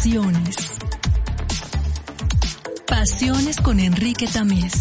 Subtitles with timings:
[0.00, 0.78] Pasiones.
[2.86, 4.72] Pasiones con Enrique Tamés.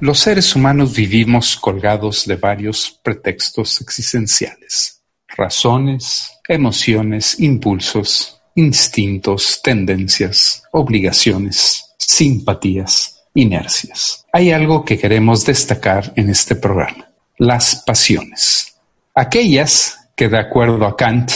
[0.00, 11.84] Los seres humanos vivimos colgados de varios pretextos existenciales, razones, emociones, impulsos, instintos, tendencias, obligaciones,
[11.98, 14.24] simpatías, inercias.
[14.32, 18.76] Hay algo que queremos destacar en este programa, las pasiones.
[19.14, 21.30] Aquellas que, de acuerdo a Kant,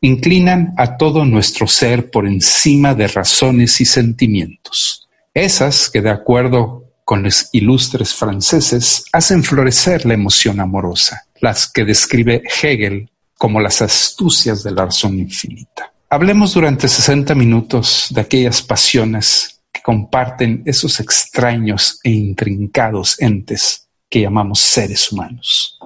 [0.00, 5.08] inclinan a todo nuestro ser por encima de razones y sentimientos.
[5.32, 11.84] Esas que, de acuerdo con los ilustres franceses, hacen florecer la emoción amorosa, las que
[11.84, 15.92] describe Hegel como las astucias de la razón infinita.
[16.08, 19.51] Hablemos durante 60 minutos de aquellas pasiones
[19.82, 25.78] comparten esos extraños e intrincados entes que llamamos seres humanos.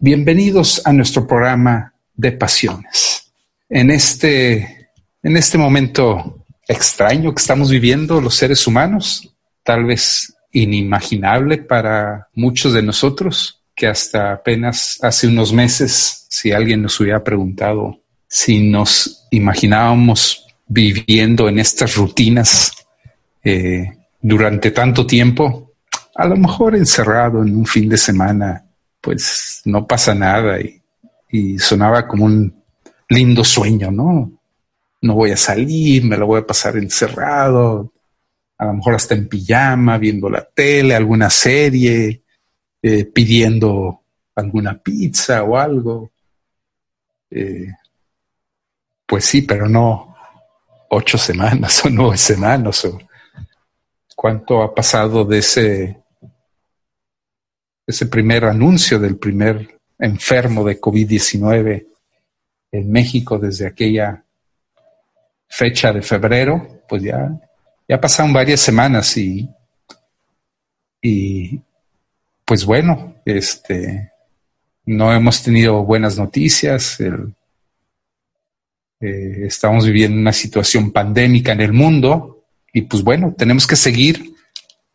[0.00, 3.32] Bienvenidos a nuestro programa de pasiones.
[3.68, 4.88] En este,
[5.22, 12.72] en este momento extraño que estamos viviendo los seres humanos, tal vez inimaginable para muchos
[12.72, 19.26] de nosotros, que hasta apenas hace unos meses, si alguien nos hubiera preguntado si nos
[19.30, 22.72] imaginábamos viviendo en estas rutinas
[23.44, 25.74] eh, durante tanto tiempo,
[26.14, 28.64] a lo mejor encerrado en un fin de semana,
[29.00, 30.80] pues no pasa nada y,
[31.58, 32.62] sonaba como un
[33.08, 34.30] lindo sueño, ¿no?
[35.02, 37.92] No voy a salir, me lo voy a pasar encerrado,
[38.56, 42.22] a lo mejor hasta en pijama, viendo la tele, alguna serie,
[42.80, 44.02] eh, pidiendo
[44.36, 46.12] alguna pizza o algo.
[47.30, 47.66] Eh,
[49.04, 50.14] pues sí, pero no
[50.90, 52.96] ocho semanas o nueve semanas o
[54.24, 55.98] cuánto ha pasado de ese,
[57.86, 61.86] ese primer anuncio del primer enfermo de COVID-19
[62.72, 64.24] en México desde aquella
[65.46, 67.38] fecha de febrero, pues ya
[67.86, 69.46] ya pasaron varias semanas y,
[71.02, 71.60] y
[72.46, 74.10] pues bueno, este,
[74.86, 76.98] no hemos tenido buenas noticias.
[79.00, 82.33] Eh, estamos viviendo una situación pandémica en el mundo
[82.74, 84.34] y pues bueno, tenemos que seguir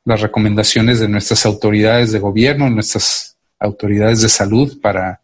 [0.03, 5.22] las recomendaciones de nuestras autoridades de gobierno, nuestras autoridades de salud para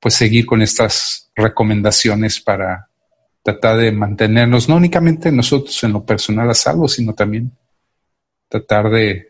[0.00, 2.88] pues seguir con estas recomendaciones para
[3.42, 7.52] tratar de mantenernos, no únicamente nosotros en lo personal a salvo, sino también
[8.48, 9.28] tratar de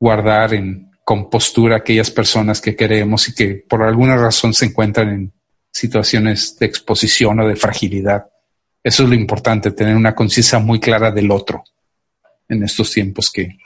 [0.00, 5.32] guardar en compostura aquellas personas que queremos y que por alguna razón se encuentran en
[5.70, 8.26] situaciones de exposición o de fragilidad.
[8.86, 11.64] Eso es lo importante, tener una conciencia muy clara del otro
[12.48, 13.58] en estos tiempos que,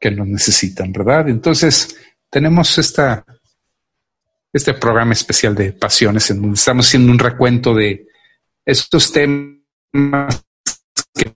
[0.00, 1.28] que nos necesitan, ¿verdad?
[1.28, 1.94] Entonces,
[2.30, 3.22] tenemos esta,
[4.50, 8.06] este programa especial de pasiones en donde estamos haciendo un recuento de
[8.64, 10.42] estos temas
[11.12, 11.34] que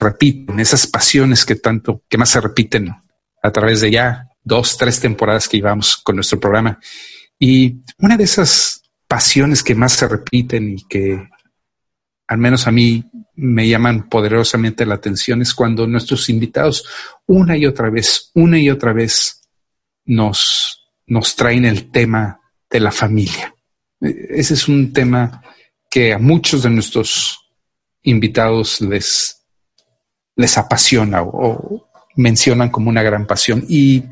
[0.00, 2.94] repiten, esas pasiones que tanto, que más se repiten
[3.42, 6.80] a través de ya dos, tres temporadas que llevamos con nuestro programa.
[7.38, 11.28] Y una de esas pasiones que más se repiten y que
[12.32, 13.04] al menos a mí
[13.34, 16.86] me llaman poderosamente la atención es cuando nuestros invitados
[17.26, 19.42] una y otra vez, una y otra vez
[20.06, 23.54] nos, nos traen el tema de la familia.
[24.00, 25.42] Ese es un tema
[25.90, 27.38] que a muchos de nuestros
[28.02, 29.44] invitados les,
[30.34, 33.62] les apasiona o, mencionan como una gran pasión.
[33.68, 34.04] Y,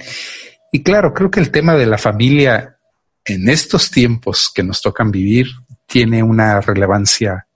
[0.72, 2.76] y claro, creo que el tema de la familia
[3.24, 5.46] en estos tiempos que nos tocan vivir
[5.86, 7.46] tiene una relevancia,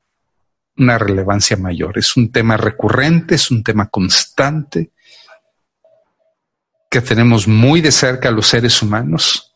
[0.76, 1.98] una relevancia mayor.
[1.98, 4.92] Es un tema recurrente, es un tema constante
[6.90, 9.52] que tenemos muy de cerca a los seres humanos,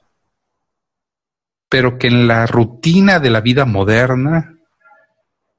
[1.69, 4.59] pero que en la rutina de la vida moderna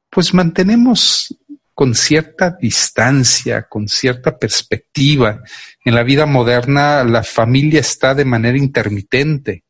[0.10, 1.36] pues mantenemos
[1.74, 5.42] con cierta distancia, con cierta perspectiva.
[5.86, 9.64] En la vida moderna la familia está de manera intermitente.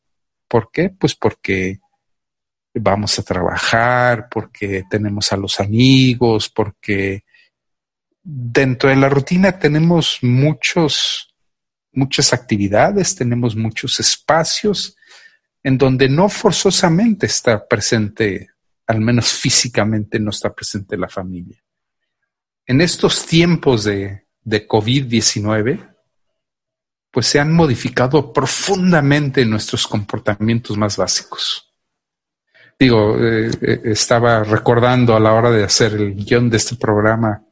[0.47, 0.89] ¿Por qué?
[0.89, 1.79] Pues porque
[2.73, 7.23] vamos a trabajar, porque tenemos a los amigos, porque
[8.21, 11.33] dentro de la rutina tenemos muchos,
[11.91, 14.95] muchas actividades, tenemos muchos espacios
[15.63, 18.49] en donde no forzosamente está presente,
[18.87, 21.61] al menos físicamente no está presente la familia.
[22.65, 25.95] En estos tiempos de, de COVID-19,
[27.11, 31.68] pues se han modificado profundamente nuestros comportamientos más básicos.
[32.79, 37.43] Digo, eh, eh, estaba recordando a la hora de hacer el guion de este programa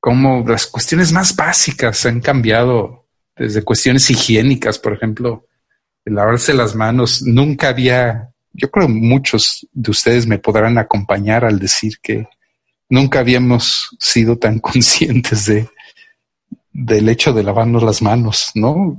[0.00, 3.06] cómo las cuestiones más básicas han cambiado
[3.36, 5.46] desde cuestiones higiénicas, por ejemplo,
[6.04, 7.22] el lavarse las manos.
[7.22, 12.26] Nunca había, yo creo muchos de ustedes me podrán acompañar al decir que
[12.88, 15.68] nunca habíamos sido tan conscientes de
[16.72, 18.96] del hecho de lavarnos las manos, ¿no?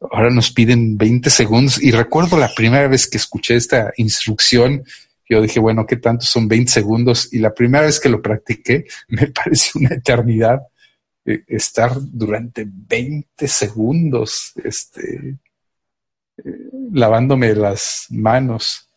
[0.00, 4.84] Ahora nos piden 20 segundos y recuerdo la primera vez que escuché esta instrucción,
[5.28, 7.32] yo dije, bueno, ¿qué tanto son 20 segundos?
[7.32, 10.60] Y la primera vez que lo practiqué, me pareció una eternidad
[11.24, 15.36] eh, estar durante 20 segundos, este,
[16.38, 18.88] eh, lavándome las manos.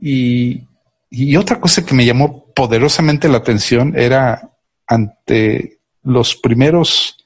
[0.00, 0.62] Y,
[1.10, 4.50] y otra cosa que me llamó poderosamente la atención era
[4.86, 7.16] ante los primeros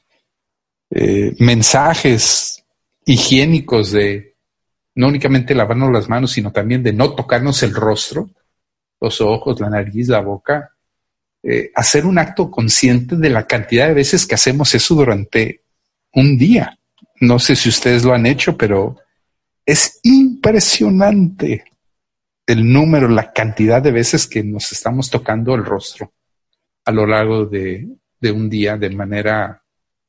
[0.90, 2.64] eh, mensajes
[3.06, 4.34] higiénicos de
[4.96, 8.30] no únicamente lavarnos las manos, sino también de no tocarnos el rostro,
[9.00, 10.72] los ojos, la nariz, la boca,
[11.42, 15.62] eh, hacer un acto consciente de la cantidad de veces que hacemos eso durante
[16.14, 16.78] un día.
[17.20, 18.96] No sé si ustedes lo han hecho, pero
[19.64, 21.64] es impresionante
[22.46, 26.12] el número, la cantidad de veces que nos estamos tocando el rostro
[26.84, 27.86] a lo largo de,
[28.20, 29.62] de un día de manera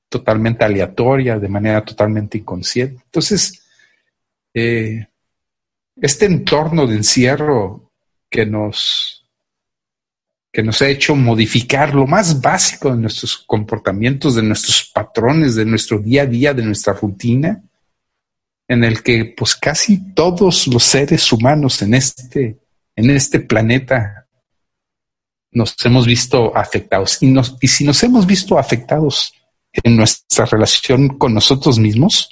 [0.09, 3.01] totalmente aleatoria, de manera totalmente inconsciente.
[3.03, 3.61] Entonces,
[4.53, 5.07] eh,
[5.95, 7.91] este entorno de encierro
[8.29, 9.25] que nos,
[10.51, 15.65] que nos ha hecho modificar lo más básico de nuestros comportamientos, de nuestros patrones, de
[15.65, 17.63] nuestro día a día, de nuestra rutina,
[18.67, 22.57] en el que pues casi todos los seres humanos en este,
[22.95, 24.27] en este planeta
[25.51, 27.21] nos hemos visto afectados.
[27.21, 29.33] Y, nos, y si nos hemos visto afectados
[29.83, 32.29] en nuestra relación con nosotros mismos,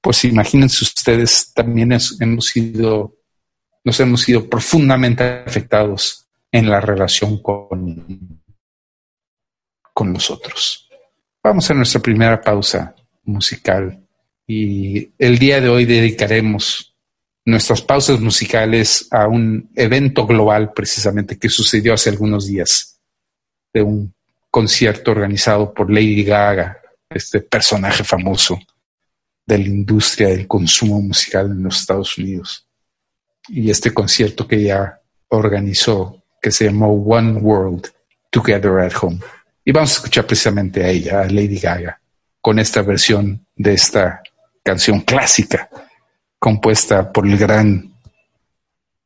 [0.00, 3.16] pues imagínense ustedes, también hemos sido,
[3.84, 8.42] nos hemos sido profundamente afectados en la relación con,
[9.94, 10.88] con nosotros.
[11.42, 12.94] Vamos a nuestra primera pausa
[13.24, 14.06] musical
[14.46, 16.94] y el día de hoy dedicaremos
[17.44, 23.00] nuestras pausas musicales a un evento global precisamente que sucedió hace algunos días,
[23.72, 24.14] de un
[24.52, 26.78] concierto organizado por Lady Gaga,
[27.08, 28.60] este personaje famoso
[29.46, 32.68] de la industria del consumo musical en los Estados Unidos.
[33.48, 37.88] Y este concierto que ella organizó, que se llamó One World
[38.30, 39.20] Together at Home.
[39.64, 41.98] Y vamos a escuchar precisamente a ella, a Lady Gaga,
[42.42, 44.22] con esta versión de esta
[44.62, 45.70] canción clásica
[46.38, 47.94] compuesta por el gran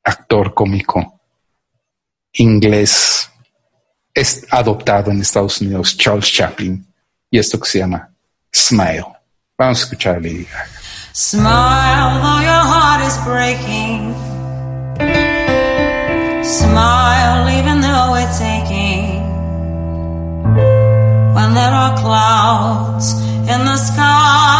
[0.02, 1.20] actor cómico
[2.32, 3.31] inglés
[4.16, 6.84] es adoptado en Estados Unidos, Charles Chaplin,
[7.30, 8.08] y esto que se llama
[8.50, 9.04] Smile.
[9.58, 10.70] Vamos a escuchar a Lady Gaga.
[11.12, 14.14] Smile though your heart is breaking.
[16.42, 19.22] Smile even though it's aching.
[21.34, 23.12] When there are clouds
[23.48, 24.56] in the sky.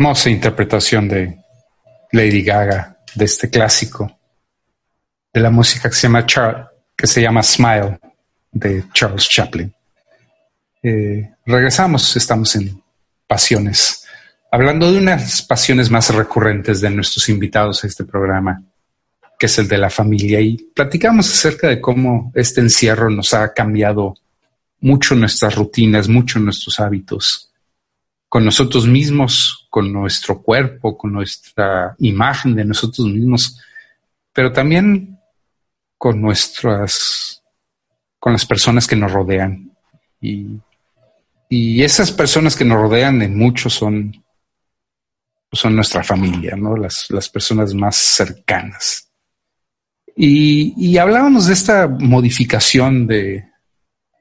[0.00, 1.36] Hermosa interpretación de
[2.12, 4.10] Lady Gaga de este clásico
[5.30, 6.24] de la música que se llama,
[6.96, 8.00] que se llama Smile
[8.50, 9.70] de Charles Chaplin.
[10.82, 12.82] Eh, regresamos, estamos en
[13.26, 14.06] pasiones,
[14.50, 18.62] hablando de unas pasiones más recurrentes de nuestros invitados a este programa,
[19.38, 23.52] que es el de la familia, y platicamos acerca de cómo este encierro nos ha
[23.52, 24.14] cambiado
[24.80, 27.52] mucho nuestras rutinas, mucho nuestros hábitos,
[28.30, 33.62] con nosotros mismos, con nuestro cuerpo, con nuestra imagen de nosotros mismos,
[34.32, 35.16] pero también
[35.96, 37.42] con nuestras,
[38.18, 39.70] con las personas que nos rodean.
[40.20, 40.60] Y,
[41.82, 44.24] esas personas que nos rodean en muchos son,
[45.50, 46.76] son nuestra familia, ¿no?
[46.76, 49.08] Las, personas más cercanas.
[50.16, 53.44] Y, hablábamos de esta modificación de,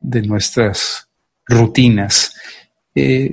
[0.02, 1.08] nuestras
[1.46, 2.36] rutinas.
[2.96, 3.32] Eh,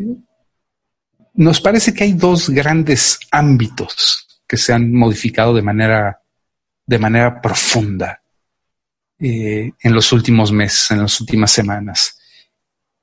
[1.37, 6.21] nos parece que hay dos grandes ámbitos que se han modificado de manera,
[6.87, 8.21] de manera profunda.
[9.19, 12.19] Eh, en los últimos meses, en las últimas semanas.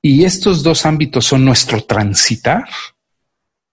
[0.00, 2.68] Y estos dos ámbitos son nuestro transitar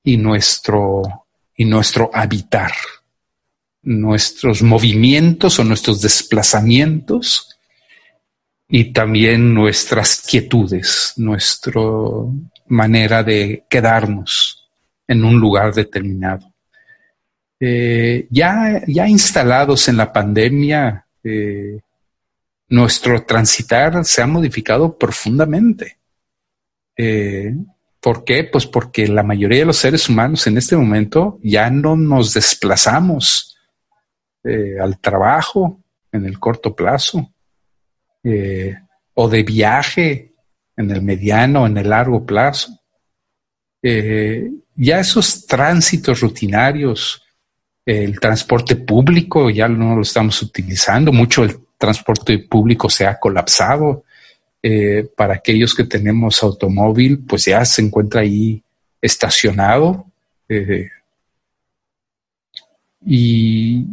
[0.03, 2.71] y nuestro, y nuestro habitar,
[3.83, 7.59] nuestros movimientos o nuestros desplazamientos
[8.67, 11.81] y también nuestras quietudes, nuestra
[12.71, 14.69] manera de quedarnos
[15.07, 16.51] en un lugar determinado.
[17.59, 21.79] Eh, ya, ya instalados en la pandemia, eh,
[22.69, 25.97] nuestro transitar se ha modificado profundamente.
[26.97, 27.53] Eh,
[27.99, 28.45] ¿Por qué?
[28.45, 33.47] Pues porque la mayoría de los seres humanos en este momento ya no nos desplazamos
[34.81, 37.31] al trabajo en el corto plazo
[39.13, 40.30] o de viaje
[40.81, 42.77] en el mediano, en el largo plazo.
[43.81, 47.23] ya esos tránsitos rutinarios,
[47.85, 54.03] el transporte público ya no lo estamos utilizando, mucho el transporte público se ha colapsado.
[54.63, 58.61] Eh, para aquellos que tenemos automóvil, pues ya se encuentra ahí
[59.01, 60.05] estacionado.
[60.47, 60.87] Eh,
[63.03, 63.83] y,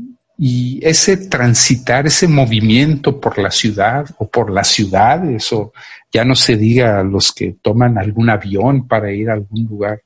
[0.40, 5.72] ese transitar, ese movimiento por la ciudad o por las ciudades, o
[6.12, 10.02] ya no se diga a los que toman algún avión para ir a algún lugar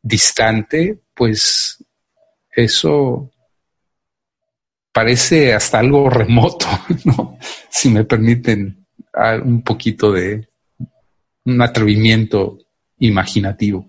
[0.00, 1.84] distante, pues
[2.50, 3.30] eso
[4.90, 6.66] parece hasta algo remoto,
[7.04, 7.38] ¿no?
[7.68, 8.86] si me permiten
[9.44, 10.48] un poquito de
[11.44, 12.58] un atrevimiento
[13.00, 13.86] imaginativo.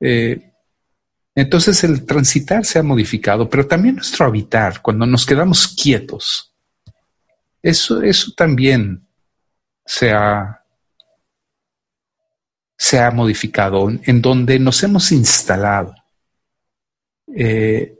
[0.00, 0.47] Eh,
[1.38, 6.54] entonces el transitar se ha modificado, pero también nuestro habitar, cuando nos quedamos quietos,
[7.62, 9.06] eso, eso también
[9.84, 10.64] se ha,
[12.76, 15.94] se ha modificado, en donde nos hemos instalado.
[17.34, 17.94] Eh,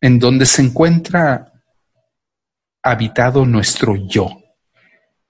[0.00, 1.52] en donde se encuentra
[2.82, 4.42] habitado nuestro yo,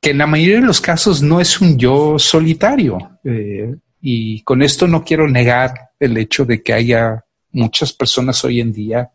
[0.00, 3.18] que en la mayoría de los casos no es un yo solitario.
[3.24, 8.60] Eh, y con esto no quiero negar el hecho de que haya muchas personas hoy
[8.60, 9.10] en día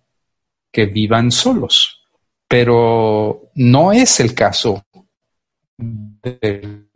[0.71, 2.01] que vivan solos,
[2.47, 4.85] pero no es el caso
[5.77, 6.87] de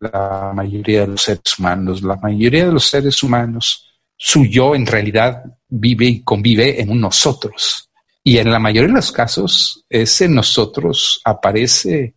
[0.00, 2.02] la mayoría de los seres humanos.
[2.02, 3.86] La mayoría de los seres humanos,
[4.16, 7.90] su yo en realidad vive y convive en un nosotros.
[8.22, 12.14] Y en la mayoría de los casos, ese nosotros aparece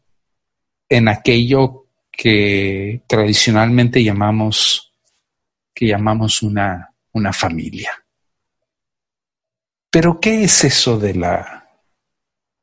[0.90, 4.94] en aquello que tradicionalmente llamamos,
[5.74, 7.92] que llamamos una, una familia.
[9.90, 11.70] Pero, ¿qué es eso de la,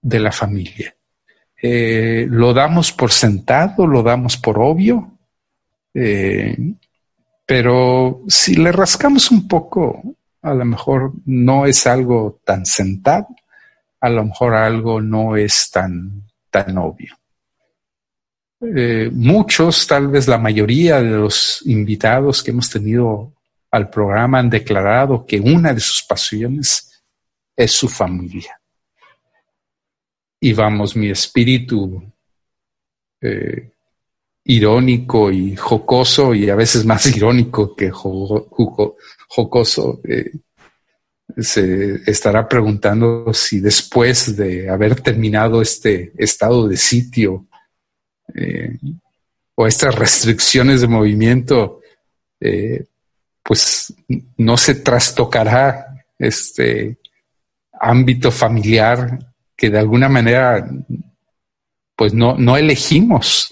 [0.00, 0.94] de la familia?
[1.60, 3.86] Eh, ¿Lo damos por sentado?
[3.86, 5.18] ¿Lo damos por obvio?
[5.94, 6.56] Eh,
[7.46, 10.02] pero si le rascamos un poco
[10.42, 13.28] a lo mejor no es algo tan sentado,
[14.00, 17.16] a lo mejor algo no es tan, tan obvio.
[18.60, 23.32] Eh, muchos, tal vez la mayoría de los invitados que hemos tenido
[23.70, 26.93] al programa han declarado que una de sus pasiones
[27.56, 28.60] es su familia.
[30.40, 32.02] Y vamos, mi espíritu
[33.20, 33.70] eh,
[34.44, 40.32] irónico y jocoso, y a veces más irónico que jocoso, eh,
[41.38, 47.46] se estará preguntando si después de haber terminado este estado de sitio
[48.34, 48.76] eh,
[49.54, 51.80] o estas restricciones de movimiento,
[53.42, 53.94] pues
[54.36, 56.98] no se trastocará este
[57.84, 59.18] ámbito familiar
[59.56, 60.68] que de alguna manera
[61.96, 63.48] pues no, no elegimos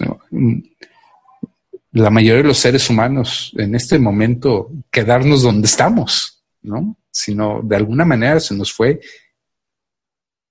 [1.93, 6.97] la mayoría de los seres humanos en este momento quedarnos donde estamos, ¿no?
[7.11, 8.99] sino de alguna manera se nos fue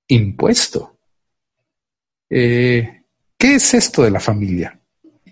[0.07, 0.97] impuesto.
[2.31, 3.03] Eh,
[3.37, 4.79] ¿Qué es esto de la familia?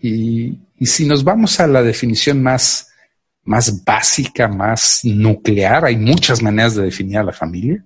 [0.03, 2.91] Y, si nos vamos a la definición más,
[3.45, 7.85] más básica, más nuclear, hay muchas maneras de definir a la familia,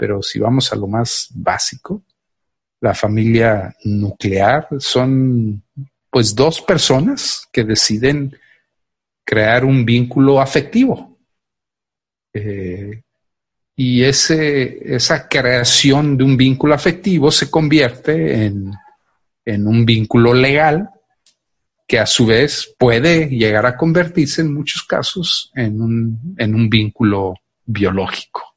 [0.00, 2.02] pero si vamos a lo más básico,
[2.80, 5.62] la familia nuclear son
[6.08, 8.34] pues dos personas que deciden
[9.22, 11.18] crear un vínculo afectivo.
[12.32, 13.02] Eh,
[13.76, 18.72] y ese, esa creación de un vínculo afectivo se convierte en,
[19.44, 20.88] en un vínculo legal
[21.86, 26.70] que a su vez puede llegar a convertirse en muchos casos en un, en un
[26.70, 27.34] vínculo
[27.66, 28.49] biológico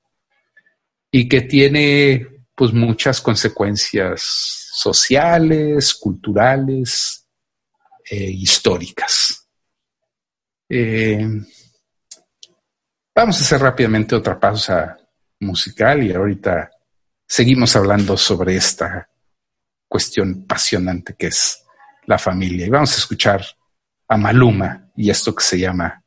[1.15, 4.23] y que tiene pues muchas consecuencias
[4.73, 7.27] sociales, culturales,
[8.09, 9.47] eh, históricas.
[10.67, 11.29] Eh,
[13.13, 14.97] vamos a hacer rápidamente otra pausa
[15.41, 16.71] musical y ahorita
[17.27, 19.07] seguimos hablando sobre esta
[19.87, 21.63] cuestión apasionante que es
[22.07, 22.65] la familia.
[22.65, 23.45] Y vamos a escuchar
[24.07, 26.02] a Maluma y esto que se llama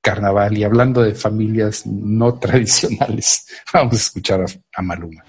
[0.00, 0.56] carnaval.
[0.56, 5.24] Y hablando de familias no tradicionales, vamos a escuchar a, Maluma.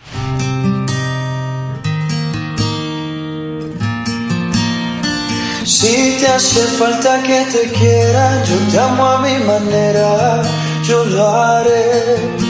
[5.66, 10.42] Si te hace falta que te quiera, yo te amo a mi manera,
[10.84, 12.42] yo lo haré.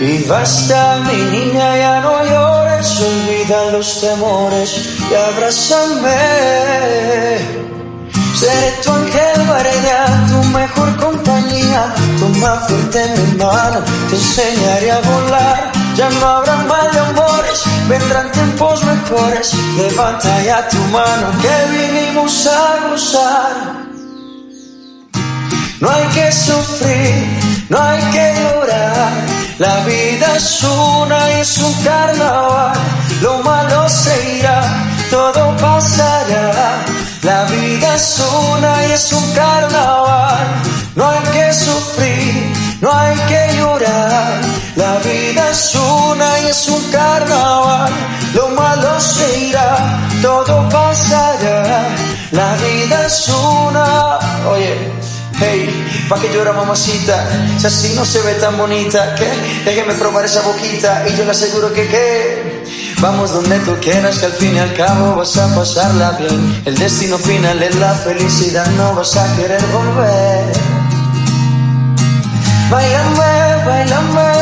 [0.00, 6.18] Y basta, mi niña, ya no llores, olvida los temores y abrázame.
[8.38, 10.40] Seré tu ángel guardián, tu
[10.96, 11.94] compañía.
[12.18, 13.80] Toma fuerte mi mano,
[14.10, 15.72] te enseñaré a volar.
[15.96, 19.52] Ya no habrá mal de amores, vendrán tiempos mejores.
[19.76, 23.78] Levanta ya tu mano, que vinimos a gozar.
[25.80, 29.12] No hay que sufrir, no hay que llorar.
[29.58, 32.78] La vida es una y es un carnaval,
[33.20, 34.60] lo malo se irá,
[35.10, 36.84] todo pasará.
[37.22, 40.07] La vida es una y es un carnaval,
[41.48, 44.40] que sufrir, no hay que llorar.
[44.76, 47.92] La vida es una y es un carnaval,
[48.34, 51.88] lo malo se irá, todo pasará.
[52.32, 54.18] La vida es una,
[54.50, 54.76] oye.
[55.40, 55.70] Hey,
[56.08, 57.28] ¿pa' que llora mamacita?
[57.58, 59.30] Si así no se ve tan bonita, ¿qué?
[59.64, 62.64] Déjeme probar esa boquita y yo le aseguro que qué.
[62.98, 66.62] Vamos donde tú quieras, que al fin y al cabo vas a pasarla bien.
[66.64, 70.77] El destino final es la felicidad, no vas a querer volver.
[72.70, 74.32] Bailame, bailame,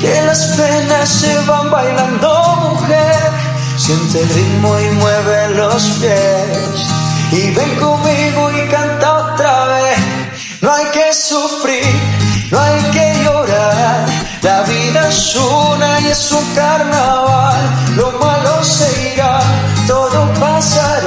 [0.00, 3.30] que las penas se van bailando, mujer.
[3.76, 6.88] Siente el ritmo y mueve los pies.
[7.30, 9.98] Y ven conmigo y canta otra vez.
[10.60, 11.86] No hay que sufrir,
[12.50, 14.06] no hay que llorar.
[14.42, 17.60] La vida es una y es un carnaval.
[17.94, 19.40] Lo malo se irá,
[19.86, 20.97] todo pasará.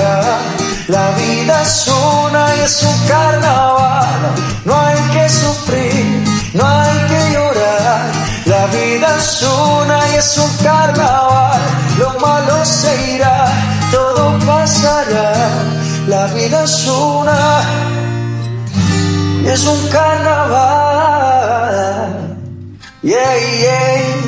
[2.71, 4.31] Un carnaval.
[4.63, 8.11] No hay que sufrir, no hay que llorar.
[8.45, 11.61] La vida es una y es un carnaval.
[11.99, 13.51] Lo malo se irá,
[13.91, 15.49] todo pasará.
[16.07, 17.61] La vida es una
[19.43, 21.01] y es un carnaval.
[23.03, 24.21] Yeah, yeah.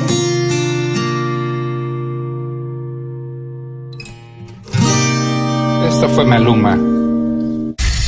[5.88, 7.03] Esto fue Maluma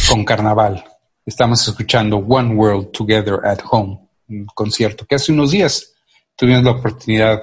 [0.09, 0.85] con Carnaval.
[1.25, 5.95] Estamos escuchando One World Together at Home, un concierto que hace unos días
[6.37, 7.43] tuvimos la oportunidad,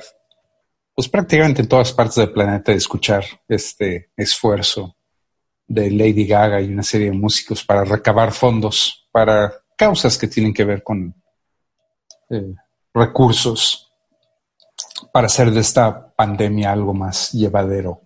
[0.95, 4.95] pues prácticamente en todas partes del planeta, de escuchar este esfuerzo
[5.67, 10.53] de Lady Gaga y una serie de músicos para recabar fondos para causas que tienen
[10.53, 11.13] que ver con
[12.29, 12.53] eh,
[12.93, 13.91] recursos
[15.11, 18.01] para hacer de esta pandemia algo más llevadero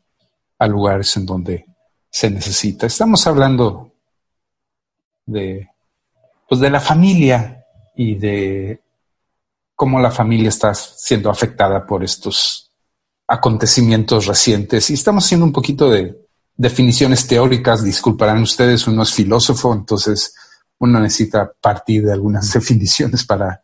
[0.58, 1.66] a lugares en donde
[2.10, 2.88] se necesita.
[2.88, 3.97] Estamos hablando
[5.28, 5.70] de,
[6.50, 7.64] pues de la familia
[7.96, 8.82] y de
[9.76, 12.72] cómo la familia está siendo afectada por estos
[13.28, 14.90] acontecimientos recientes.
[14.90, 16.18] Y estamos haciendo un poquito de
[16.56, 20.34] definiciones teóricas, disculparán ustedes, uno es filósofo, entonces
[20.80, 23.62] uno necesita partir de algunas definiciones para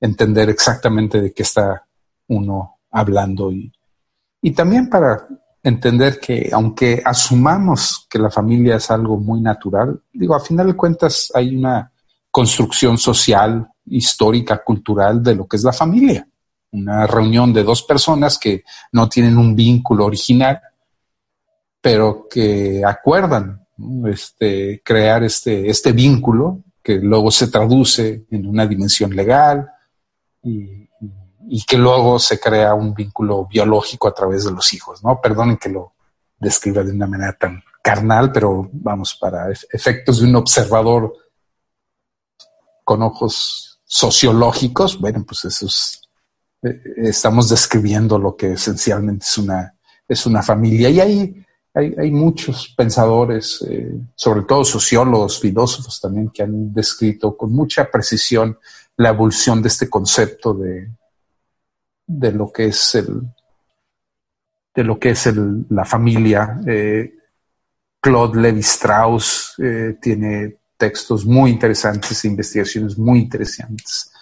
[0.00, 1.86] entender exactamente de qué está
[2.28, 3.72] uno hablando y,
[4.42, 5.26] y también para
[5.68, 10.76] entender que aunque asumamos que la familia es algo muy natural, digo, a final de
[10.76, 11.90] cuentas hay una
[12.30, 16.26] construcción social, histórica, cultural de lo que es la familia.
[16.70, 20.60] Una reunión de dos personas que no tienen un vínculo original,
[21.80, 23.66] pero que acuerdan
[24.06, 29.68] este, crear este, este vínculo que luego se traduce en una dimensión legal,
[30.44, 30.85] y,
[31.66, 35.20] que luego se crea un vínculo biológico a través de los hijos, ¿no?
[35.20, 35.92] Perdonen que lo
[36.38, 41.12] describa de una manera tan carnal, pero vamos, para efectos de un observador
[42.84, 46.02] con ojos sociológicos, bueno, pues eso es,
[46.62, 49.74] eh, estamos describiendo lo que esencialmente es una,
[50.08, 50.90] es una familia.
[50.90, 57.52] Y hay, hay, muchos pensadores, eh, sobre todo sociólogos, filósofos también, que han descrito con
[57.52, 58.58] mucha precisión
[58.96, 60.88] la evolución de este concepto de,
[62.06, 63.22] de lo que es el
[64.74, 65.28] de lo que es
[65.70, 66.60] la familia.
[66.66, 67.14] Eh,
[67.98, 74.12] Claude Levi Strauss eh, tiene textos muy interesantes, investigaciones muy interesantes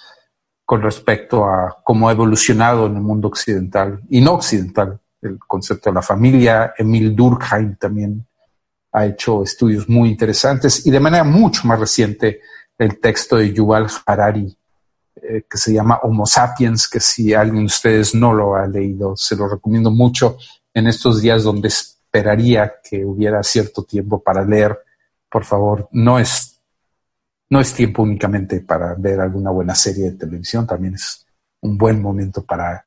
[0.64, 5.90] con respecto a cómo ha evolucionado en el mundo occidental y no occidental el concepto
[5.90, 6.72] de la familia.
[6.78, 8.24] Emil Durkheim también
[8.92, 12.40] ha hecho estudios muy interesantes y de manera mucho más reciente
[12.78, 14.56] el texto de Yuval Harari
[15.16, 19.16] eh, que se llama Homo Sapiens, que si alguien de ustedes no lo ha leído,
[19.16, 20.36] se lo recomiendo mucho
[20.72, 24.76] en estos días donde esperaría que hubiera cierto tiempo para leer.
[25.30, 26.60] Por favor, no es,
[27.48, 31.24] no es tiempo únicamente para ver alguna buena serie de televisión, también es
[31.60, 32.84] un buen momento para,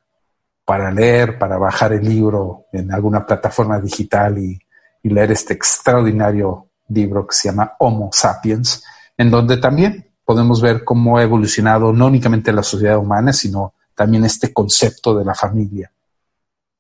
[0.65, 4.59] para leer, para bajar el libro en alguna plataforma digital y,
[5.01, 8.83] y leer este extraordinario libro que se llama Homo Sapiens,
[9.17, 14.25] en donde también podemos ver cómo ha evolucionado no únicamente la sociedad humana, sino también
[14.25, 15.89] este concepto de la familia,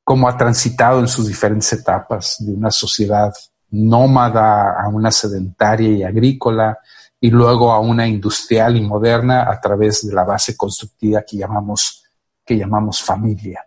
[0.03, 3.33] cómo ha transitado en sus diferentes etapas de una sociedad
[3.69, 6.77] nómada a una sedentaria y agrícola
[7.21, 12.03] y luego a una industrial y moderna a través de la base constructiva que llamamos,
[12.43, 13.65] que llamamos familia.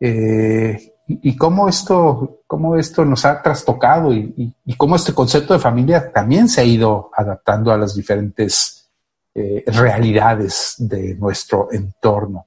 [0.00, 6.12] Eh, y, cómo esto, cómo esto nos ha trastocado y, cómo este concepto de familia
[6.12, 8.88] también se ha ido adaptando a las diferentes
[9.34, 12.46] eh, realidades de nuestro entorno.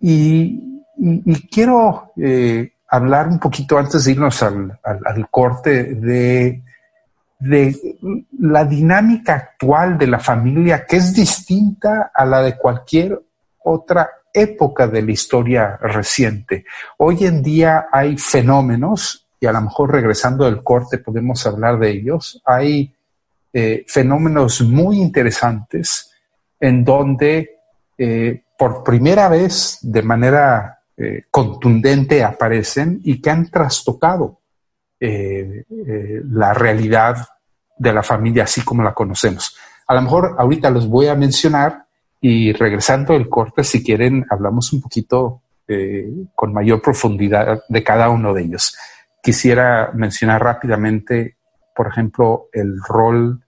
[0.00, 0.68] Y,
[1.50, 4.78] quiero eh, hablar un poquito antes de irnos al,
[5.30, 6.62] corte de,
[7.38, 7.96] de
[8.38, 13.18] la dinámica actual de la familia que es distinta a la de cualquier
[13.64, 16.64] otra época de la historia reciente.
[16.98, 21.90] Hoy en día hay fenómenos, y a lo mejor regresando del corte podemos hablar de
[21.90, 22.94] ellos, hay
[23.52, 26.12] eh, fenómenos muy interesantes
[26.60, 27.58] en donde
[27.98, 34.38] eh, por primera vez de manera eh, contundente aparecen y que han trastocado
[35.02, 37.26] la realidad
[37.78, 39.56] de la familia así como la conocemos.
[39.86, 41.86] A lo mejor ahorita los voy a mencionar
[42.20, 48.10] y regresando del corte, si quieren, hablamos un poquito eh, con mayor profundidad de cada
[48.10, 48.76] uno de ellos.
[49.22, 51.36] Quisiera mencionar rápidamente,
[51.74, 53.42] por ejemplo, el rol,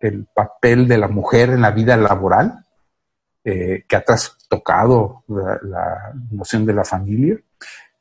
[0.00, 2.64] el papel de la mujer en la vida laboral,
[3.44, 7.36] eh, que ha trastocado la, noción de la familia.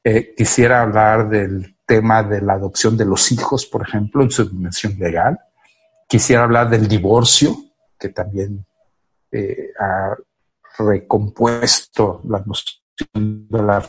[0.04, 4.48] Eh, quisiera hablar del tema de la adopción de los hijos, por ejemplo, en su
[4.48, 5.40] dimensión legal.
[6.08, 7.56] Quisiera hablar del divorcio,
[7.98, 8.66] que también
[9.32, 10.16] eh, ha
[10.80, 13.88] recompuesto la noción de la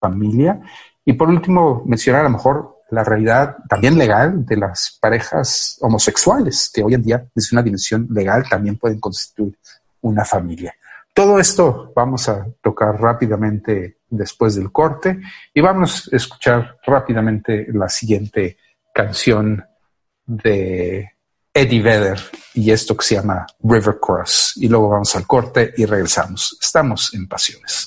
[0.00, 0.60] familia.
[1.04, 6.70] Y por último, mencionar a lo mejor la realidad también legal de las parejas homosexuales,
[6.72, 9.56] que hoy en día, desde una dimensión legal, también pueden constituir
[10.02, 10.74] una familia.
[11.14, 15.20] Todo esto vamos a tocar rápidamente después del corte
[15.52, 18.58] y vamos a escuchar rápidamente la siguiente
[18.92, 19.64] canción
[20.26, 21.12] de
[21.52, 22.20] Eddie Vedder
[22.54, 24.54] y esto que se llama River Cross.
[24.56, 26.56] Y luego vamos al corte y regresamos.
[26.60, 27.86] Estamos en Pasiones.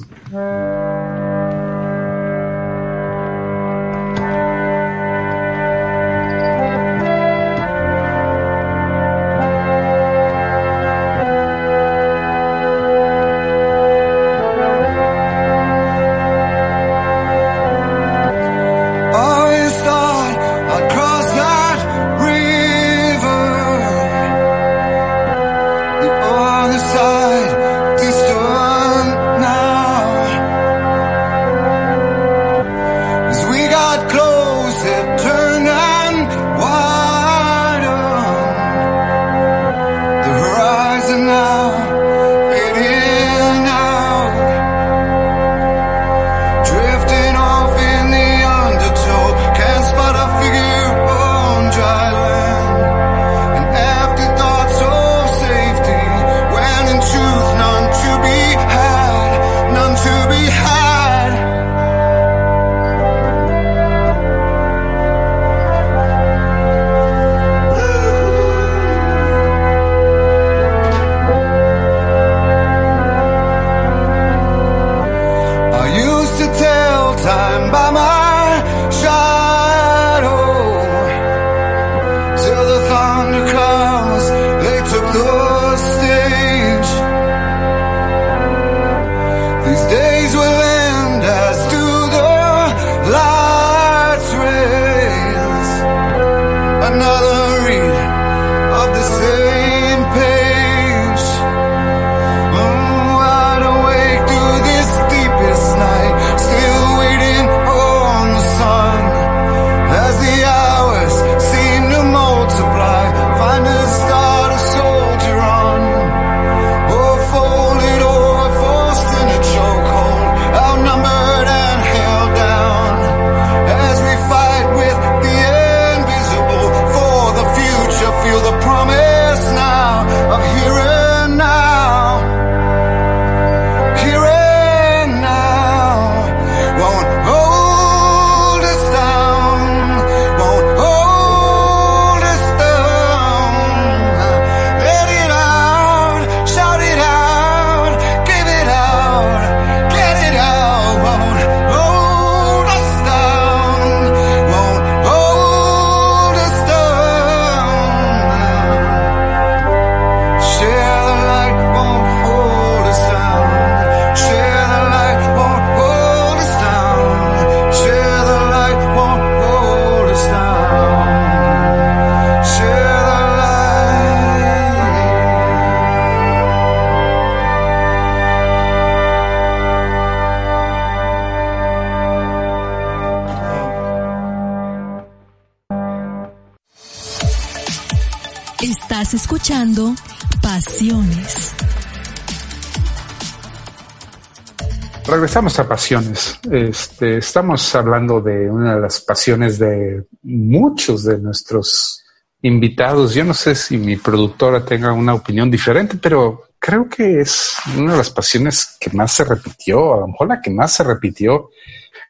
[195.34, 196.40] Regresamos a pasiones.
[196.52, 202.04] Este, estamos hablando de una de las pasiones de muchos de nuestros
[202.44, 203.16] invitados.
[203.16, 207.94] Yo no sé si mi productora tenga una opinión diferente, pero creo que es una
[207.94, 211.50] de las pasiones que más se repitió, a lo mejor la que más se repitió.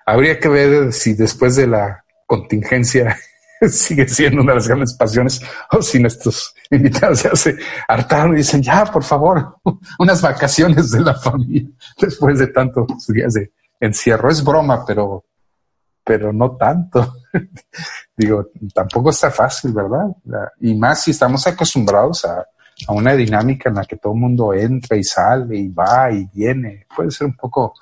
[0.05, 3.17] Habría que ver si después de la contingencia
[3.69, 8.37] sigue siendo una de las grandes pasiones o si nuestros invitados ya se hartaron y
[8.37, 9.57] dicen, ya, por favor,
[9.99, 14.29] unas vacaciones de la familia después de tantos días de encierro.
[14.29, 15.25] Es broma, pero,
[16.03, 17.15] pero no tanto.
[18.15, 20.07] Digo, tampoco está fácil, ¿verdad?
[20.61, 22.45] Y más si estamos acostumbrados a,
[22.87, 26.25] a una dinámica en la que todo el mundo entra y sale y va y
[26.25, 26.85] viene.
[26.95, 27.73] Puede ser un poco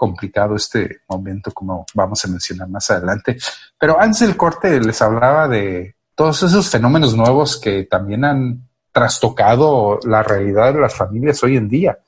[0.00, 3.36] complicado este momento, como vamos a mencionar más adelante.
[3.78, 9.98] Pero antes del corte les hablaba de todos esos fenómenos nuevos que también han trastocado
[10.04, 11.98] la realidad de las familias hoy en día.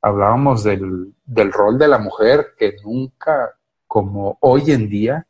[0.00, 3.50] Hablábamos del, del rol de la mujer que nunca,
[3.86, 5.26] como hoy en día,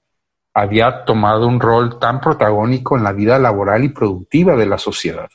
[0.52, 5.28] había tomado un rol tan protagónico en la vida laboral y productiva de la sociedad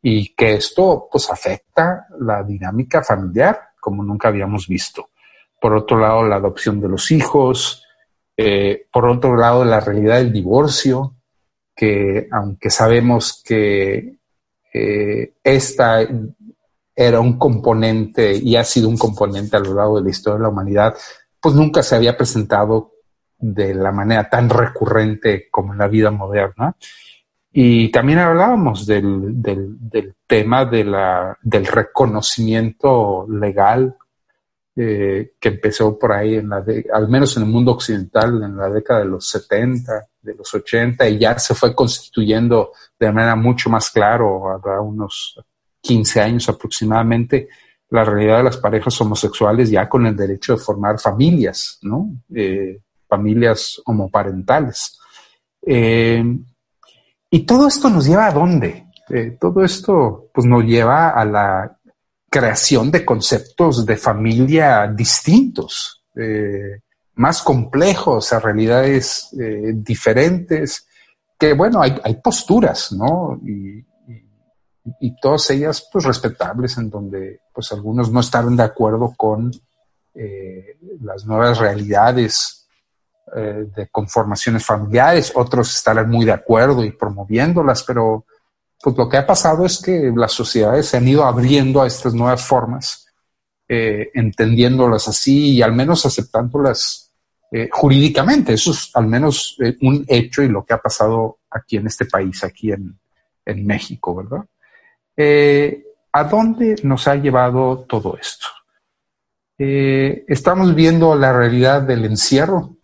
[0.00, 5.08] y que esto pues afecta la dinámica familiar como nunca habíamos visto.
[5.64, 7.86] Por otro lado, la adopción de los hijos,
[8.36, 11.14] eh, por otro lado, la realidad del divorcio,
[11.74, 14.18] que aunque sabemos que
[14.74, 16.06] eh, esta
[16.94, 20.42] era un componente y ha sido un componente a lo largo de la historia de
[20.42, 20.94] la humanidad,
[21.40, 22.92] pues nunca se había presentado
[23.38, 26.76] de la manera tan recurrente como en la vida moderna.
[27.50, 29.34] Y también hablábamos del,
[30.26, 33.96] tema del reconocimiento legal
[34.76, 38.56] eh, que empezó por ahí, en la de, al menos en el mundo occidental, en
[38.56, 43.36] la década de los 70, de los 80, y ya se fue constituyendo de manera
[43.36, 45.40] mucho más claro, habrá unos
[45.80, 47.48] 15 años aproximadamente,
[47.90, 52.10] la realidad de las parejas homosexuales ya con el derecho de formar familias, ¿no?
[52.34, 54.98] Eh, familias homoparentales.
[55.64, 56.24] Eh,
[57.30, 58.86] y todo esto nos lleva a dónde?
[59.38, 61.78] Todo esto pues nos lleva a la
[62.34, 66.80] creación de conceptos de familia distintos, eh,
[67.14, 70.84] más complejos, a realidades eh, diferentes,
[71.38, 73.40] que bueno, hay, posturas, ¿no?
[73.44, 73.84] Y,
[75.22, 79.50] todas ellas pues respetables en donde pues algunos no estaban de acuerdo con
[81.00, 82.68] las nuevas realidades
[83.34, 88.26] eh, de conformaciones familiares, otros estarán muy de acuerdo y promoviéndolas, pero
[88.84, 92.12] pues lo que ha pasado es que las sociedades se han ido abriendo a estas
[92.12, 93.06] nuevas formas,
[93.66, 97.10] eh, entendiéndolas así y al menos aceptándolas
[97.50, 98.52] eh, jurídicamente.
[98.52, 102.44] Eso es al menos un hecho y lo que ha pasado aquí en este país,
[102.44, 102.98] aquí en,
[103.66, 104.44] México, ¿verdad?
[106.12, 108.46] ¿A dónde nos ha llevado todo esto?
[109.56, 112.74] estamos viendo la realidad del encierro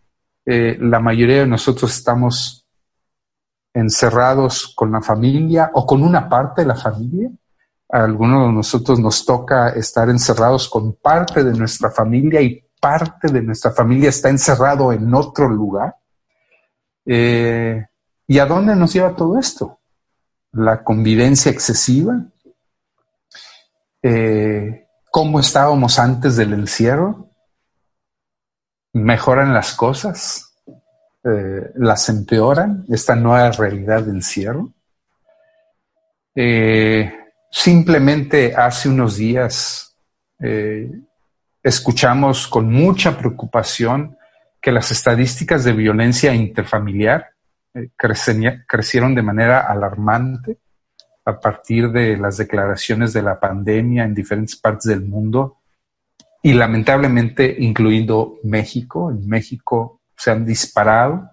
[0.52, 2.66] eh, la mayoría de nosotros estamos
[3.72, 7.30] encerrados con la familia o con una parte de la familia.
[7.92, 13.28] A algunos de nosotros nos toca estar encerrados con parte de nuestra familia y parte
[13.28, 15.96] de nuestra familia está encerrado en otro lugar.
[17.04, 17.84] Eh,
[18.26, 19.80] ¿Y a dónde nos lleva todo esto?
[20.52, 22.24] La convivencia excesiva.
[24.02, 27.30] Eh, ¿Cómo estábamos antes del encierro?
[28.92, 30.49] mejoran las cosas,
[31.22, 34.72] eh, las empeoran, esta nueva realidad de encierro.
[36.34, 37.12] Eh,
[37.50, 39.94] simplemente hace unos días
[40.38, 40.90] eh,
[41.62, 44.16] escuchamos con mucha preocupación
[44.62, 47.30] que las estadísticas de violencia interfamiliar
[48.66, 50.58] crecieron de manera alarmante
[51.26, 55.58] a partir de las declaraciones de la pandemia en diferentes partes del mundo
[56.42, 59.10] y lamentablemente incluyendo México.
[59.10, 61.30] En México se han disparado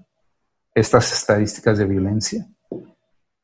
[0.74, 2.48] estas estadísticas de violencia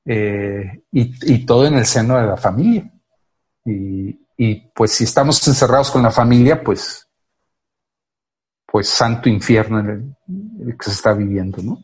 [0.06, 2.90] eh, y, todo en el seno de la familia.
[3.66, 4.14] Y,
[4.74, 7.06] pues si estamos encerrados con la familia, pues,
[8.66, 10.16] pues santo infierno en
[10.66, 11.84] el, que se está viviendo, ¿no?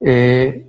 [0.00, 0.66] Eh,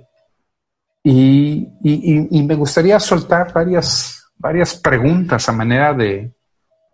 [1.02, 6.34] y, y, me gustaría soltar varias, varias preguntas a manera de,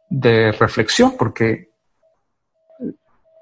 [0.08, 1.70] de reflexión, porque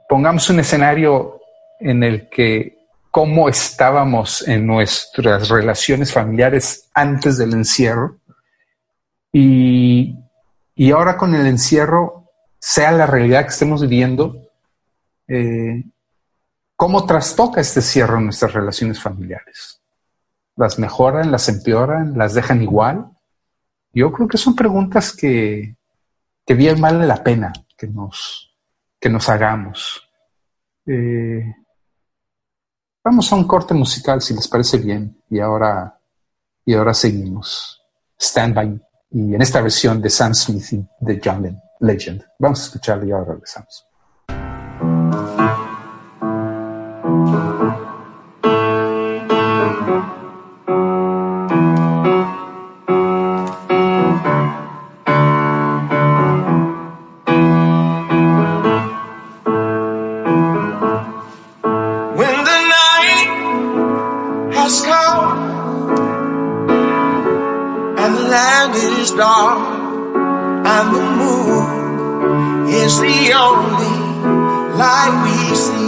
[0.08, 1.37] pongamos un escenario
[1.80, 2.78] en el que
[3.10, 8.18] cómo estábamos en nuestras relaciones familiares antes del encierro
[9.32, 10.14] y,
[10.92, 14.50] ahora con el encierro, sea la realidad que estemos viviendo,
[15.26, 15.84] eh,
[16.76, 19.80] cómo trastoca este cierre en nuestras relaciones familiares.
[20.56, 23.10] ¿Las mejoran, las empeoran, las dejan igual?
[23.92, 25.76] Yo creo que son preguntas que,
[26.46, 28.56] que bien vale la pena que nos,
[29.00, 30.08] que nos hagamos.
[30.86, 31.44] Eh,
[33.08, 35.98] vamos a un corte musical, si les parece bien, y ahora,
[36.66, 37.80] y ahora seguimos.
[38.20, 42.22] Stand by, y en esta versión de Sam Smith de John Legend.
[42.38, 43.86] Vamos a escucharlo y ahora regresamos.
[68.48, 69.56] shining star
[70.74, 73.96] and the moon is the only
[74.80, 75.87] light we see.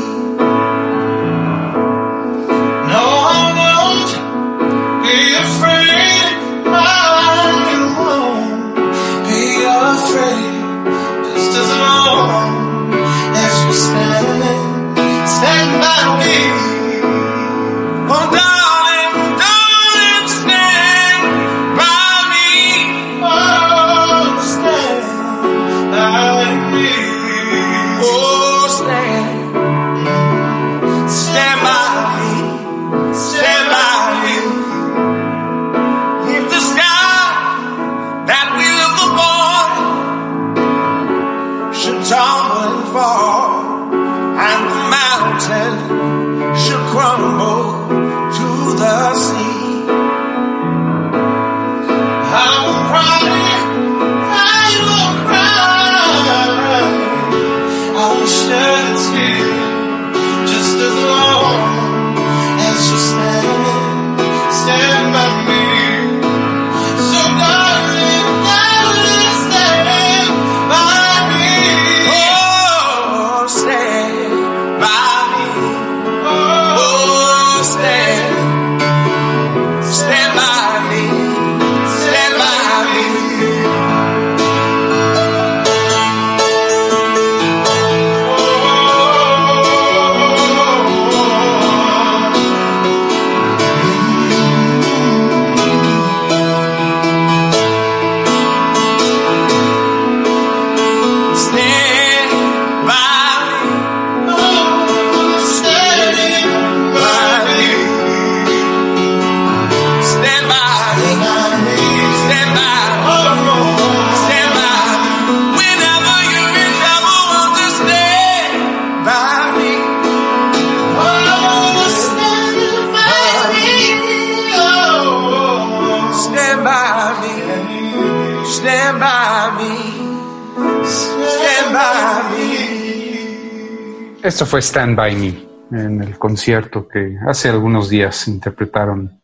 [134.51, 139.23] Fue Stand By Me en el concierto que hace algunos días interpretaron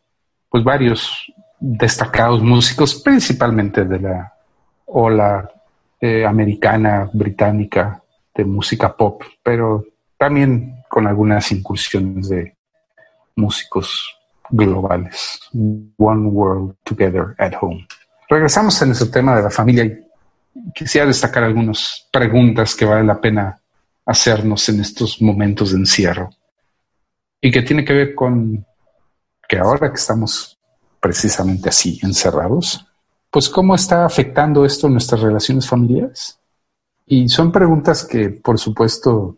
[0.49, 4.33] pues varios destacados músicos, principalmente de la
[4.85, 5.51] ola
[5.99, 8.01] eh, americana, británica,
[8.33, 9.83] de música pop, pero
[10.17, 12.55] también con algunas incursiones de
[13.35, 14.17] músicos
[14.49, 15.41] globales.
[15.97, 17.85] One World Together at Home.
[18.29, 19.99] Regresamos a nuestro tema de la familia y
[20.73, 23.59] quisiera destacar algunas preguntas que vale la pena
[24.07, 26.29] hacernos en estos momentos de encierro
[27.41, 28.65] y que tiene que ver con
[29.47, 30.57] que ahora que estamos
[30.99, 32.85] precisamente así encerrados,
[33.29, 36.39] pues cómo está afectando esto nuestras relaciones familiares.
[37.05, 39.37] Y son preguntas que, por supuesto,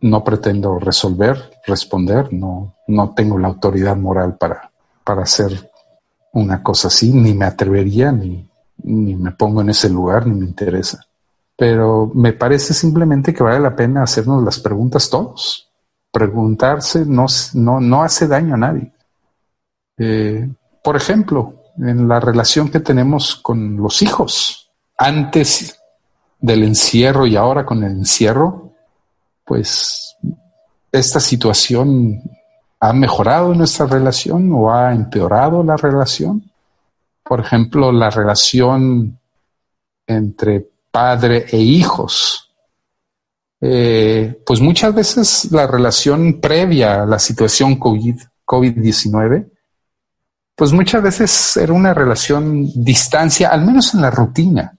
[0.00, 4.70] no pretendo resolver, responder, no, no tengo la autoridad moral para,
[5.02, 5.70] para hacer
[6.32, 8.48] una cosa así, ni me atrevería, ni,
[8.84, 11.06] ni me pongo en ese lugar, ni me interesa
[11.62, 15.70] pero me parece simplemente que vale la pena hacernos las preguntas todos.
[16.10, 18.92] Preguntarse no, no, no hace daño a nadie.
[19.96, 20.50] Eh,
[20.82, 25.80] por ejemplo, en la relación que tenemos con los hijos, antes
[26.40, 28.72] del encierro y ahora con el encierro,
[29.44, 30.16] pues
[30.90, 32.24] esta situación
[32.80, 36.42] ha mejorado nuestra relación o ha empeorado la relación.
[37.22, 39.16] Por ejemplo, la relación
[40.08, 42.48] entre padre e hijos.
[43.60, 49.50] Eh, pues muchas veces la relación previa a la situación COVID, COVID-19,
[50.54, 54.76] pues muchas veces era una relación distancia, al menos en la rutina.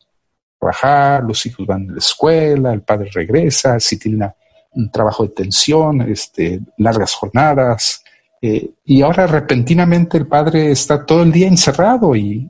[0.60, 4.32] Trabajar, los hijos van a la escuela, el padre regresa, si tiene
[4.72, 8.04] un trabajo de tensión, este, largas jornadas,
[8.46, 12.50] Eh, y ahora repentinamente el padre está todo el día encerrado y,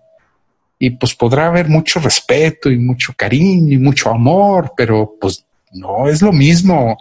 [0.86, 6.10] y pues podrá haber mucho respeto y mucho cariño y mucho amor, pero pues no
[6.10, 6.98] es lo mismo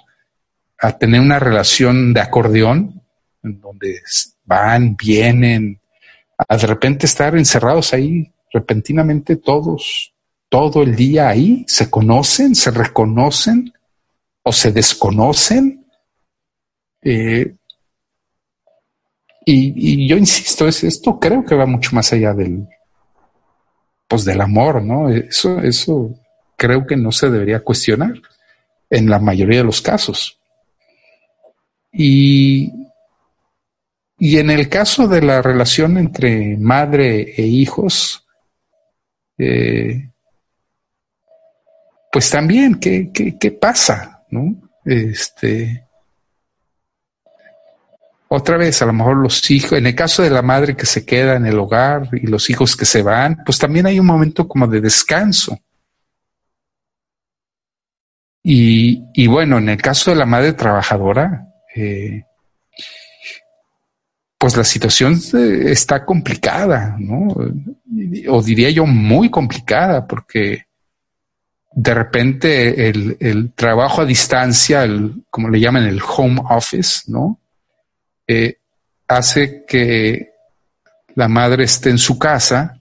[0.78, 3.02] a tener una relación de acordeón
[3.42, 4.00] en donde
[4.44, 5.80] van, vienen,
[6.38, 10.14] a de repente estar encerrados ahí repentinamente todos,
[10.48, 13.72] todo el día ahí, se conocen, se reconocen
[14.44, 15.84] o se desconocen.
[17.02, 17.52] Eh,
[19.44, 22.68] y, yo insisto, es, esto creo que va mucho más allá del,
[24.12, 25.08] pues del amor, ¿no?
[25.08, 26.14] Eso, eso
[26.54, 28.12] creo que no se debería cuestionar
[28.90, 30.38] en la mayoría de los casos.
[31.90, 32.70] Y,
[34.18, 38.26] y en el caso de la relación entre madre e hijos,
[39.38, 40.10] eh,
[42.12, 44.26] pues también, ¿qué, qué, qué pasa?
[44.28, 44.54] ¿no?
[44.84, 45.86] Este,
[48.34, 51.04] otra vez, a lo mejor los hijos, en el caso de la madre que se
[51.04, 54.48] queda en el hogar y los hijos que se van, pues también hay un momento
[54.48, 55.58] como de descanso.
[58.42, 62.24] Y, bueno, en el caso de la madre trabajadora, eh,
[64.38, 67.34] pues la situación eh, está complicada, ¿no?
[68.28, 70.64] O diría yo muy complicada, porque
[71.70, 77.41] de repente el, trabajo a distancia, el, como le llaman el home office, ¿no?
[78.32, 78.56] Eh,
[79.08, 80.30] hace que
[81.14, 82.80] la madre esté en su casa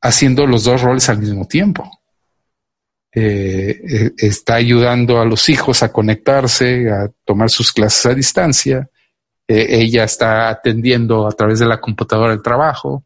[0.00, 1.90] haciendo los dos roles al mismo tiempo.
[3.12, 8.88] Eh, está ayudando a los hijos a conectarse, a tomar sus clases a distancia,
[9.46, 13.04] eh, ella está atendiendo a través de la computadora el trabajo,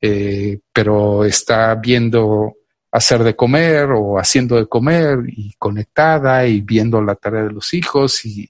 [0.00, 2.54] eh, pero está viendo
[2.90, 7.74] hacer de comer o haciendo de comer y conectada y viendo la tarea de los
[7.74, 8.48] hijos y,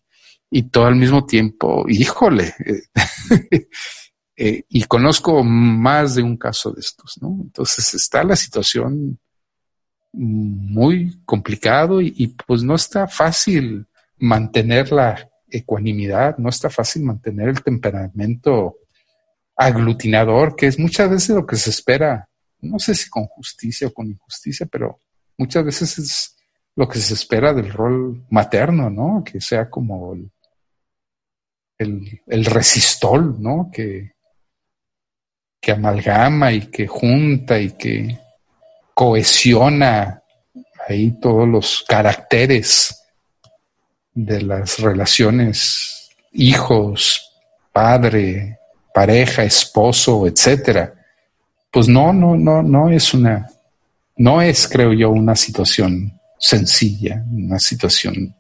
[0.57, 2.55] y todo al mismo tiempo, híjole,
[4.37, 7.37] eh, y conozco más de un caso de estos, ¿no?
[7.43, 9.19] Entonces está la situación
[10.13, 13.89] muy complicado y, y pues no está fácil
[14.19, 18.77] mantenerla ecuanimidad, no está fácil mantener el temperamento
[19.57, 22.29] aglutinador, que es muchas veces lo que se espera,
[22.61, 25.01] no sé si con justicia o con injusticia, pero
[25.37, 26.37] muchas veces es
[26.77, 29.25] lo que se espera del rol materno, ¿no?
[29.25, 30.31] Que sea como el,
[31.85, 33.71] el, resistol, ¿no?
[33.73, 34.13] Que,
[35.61, 38.19] que amalgama y que junta y que
[38.93, 40.23] cohesiona
[40.89, 43.03] ahí todos los caracteres
[44.13, 47.33] de las relaciones hijos,
[47.73, 48.59] padre,
[48.93, 50.95] pareja, esposo, etcétera,
[51.71, 53.49] pues no, no, no, no es una,
[54.17, 58.35] no es, creo yo, una situación sencilla, una situación.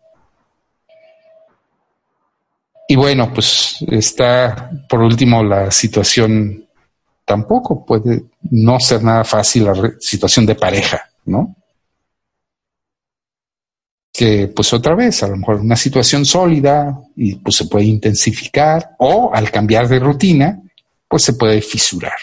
[2.88, 6.66] Y bueno, pues está por último la situación,
[7.24, 11.56] tampoco puede no ser nada fácil la situación de pareja, ¿no?
[14.14, 18.94] que pues otra vez, a lo mejor una situación sólida y pues se puede intensificar
[18.98, 20.62] o al cambiar de rutina,
[21.08, 22.16] pues se puede fisurar.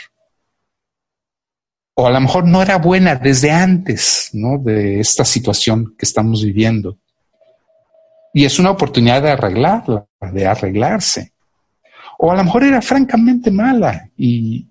[1.95, 4.57] O a lo mejor no era buena desde antes, ¿no?
[4.57, 6.97] De esta situación que estamos viviendo.
[8.33, 11.33] Y es una oportunidad de arreglarla, de arreglarse.
[12.17, 14.67] O a lo mejor era francamente mala y,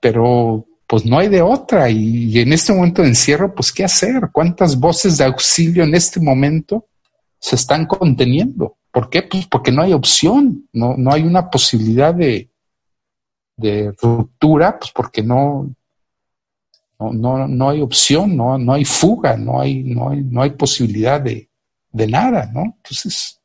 [0.00, 1.90] pero pues no hay de otra.
[1.90, 4.30] Y, en este momento de encierro, pues ¿qué hacer?
[4.32, 6.86] ¿Cuántas voces de auxilio en este momento
[7.38, 8.76] se están conteniendo?
[8.90, 9.22] ¿Por qué?
[9.22, 12.48] Pues porque no hay opción, no, no hay una posibilidad de,
[13.56, 15.74] de ruptura, pues porque no,
[16.98, 20.50] no, no, no hay opción, no, no hay fuga, no hay, no hay, no hay
[20.50, 21.48] posibilidad de,
[21.94, 22.62] de nada, ¿no?
[22.64, 23.40] Entonces,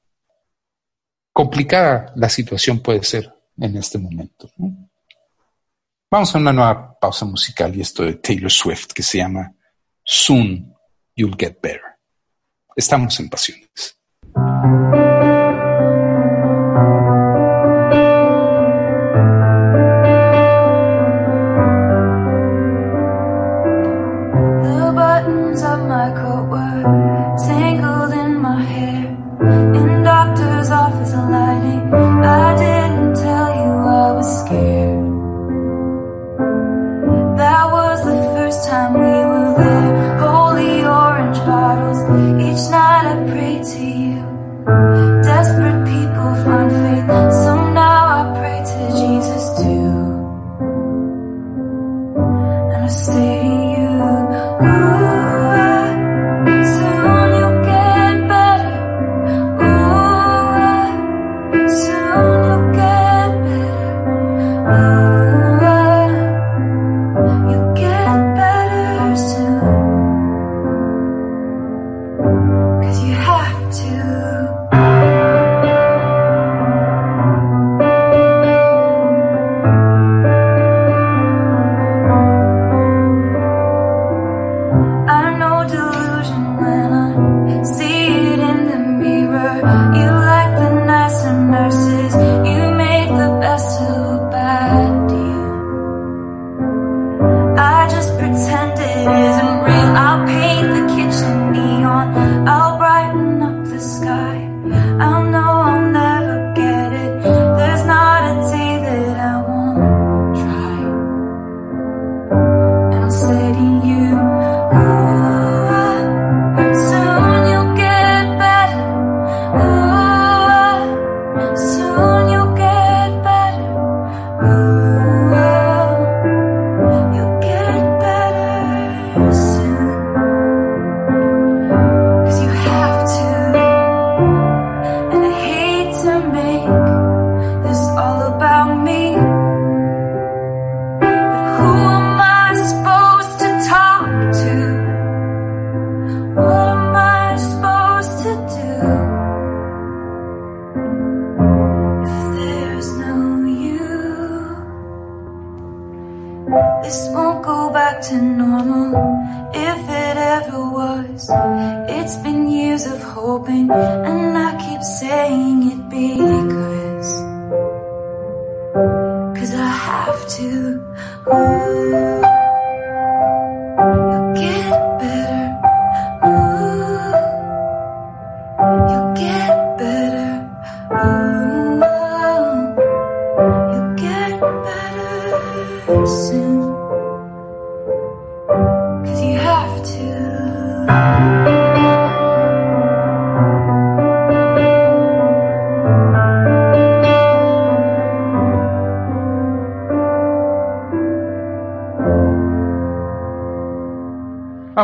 [1.31, 4.51] complicada la situación puede ser en este momento.
[6.11, 9.53] Vamos a una nueva pausa musical y esto de Taylor Swift que se llama
[10.03, 10.73] Soon
[11.15, 11.81] You'll Get Better.
[12.75, 13.99] Estamos en Pasiones.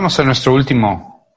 [0.05, 1.35] Vamos a nuestro último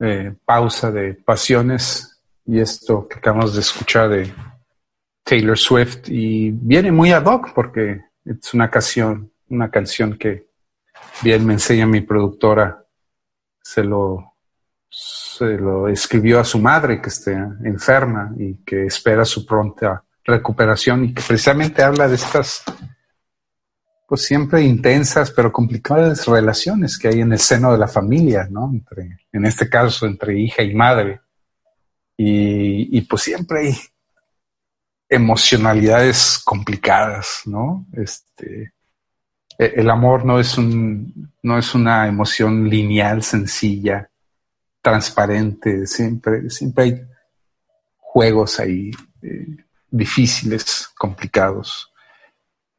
[0.00, 4.32] eh, pausa de pasiones y esto que acabamos de escuchar de
[5.22, 6.08] Taylor Swift.
[6.08, 10.46] Y viene muy ad hoc porque es una canción, una canción que
[11.20, 12.86] bien me enseña mi productora,
[13.60, 14.32] se lo,
[14.88, 21.04] se lo escribió a su madre que esté enferma y que espera su pronta recuperación
[21.04, 22.64] y que precisamente habla de estas
[24.06, 28.70] pues siempre intensas pero complicadas relaciones que hay en el seno de la familia, ¿no?
[28.72, 31.20] Entre, en este caso, entre hija y madre.
[32.16, 33.76] Y, pues siempre hay
[35.08, 37.86] emocionalidades complicadas, ¿no?
[37.92, 38.74] Este,
[39.58, 44.08] e- el amor no es un, no es una emoción lineal, sencilla,
[44.80, 47.02] transparente, siempre, siempre hay
[47.96, 48.92] juegos ahí
[49.22, 49.56] eh,
[49.90, 51.92] difíciles, complicados.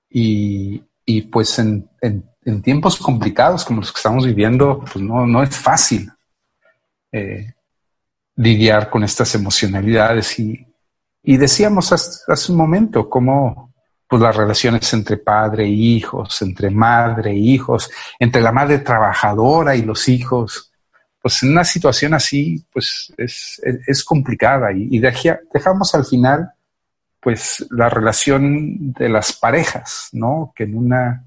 [0.10, 2.24] Y, y pues en, en,
[2.62, 6.12] tiempos complicados como los que estamos viviendo, pues no, no es fácil
[7.12, 7.54] eh,
[8.36, 10.38] lidiar con estas emocionalidades.
[10.40, 10.66] Y,
[11.24, 13.74] y decíamos hace, hace, un momento cómo
[14.08, 17.90] pues las relaciones entre padre e hijos, entre madre e hijos,
[18.20, 20.72] entre la madre trabajadora y los hijos,
[21.20, 24.72] pues en una situación así, pues es, es, complicada.
[24.72, 26.52] Y, y deja, dejamos al final
[27.26, 30.54] pues la relación de las parejas, ¿no?
[30.56, 31.26] Que en una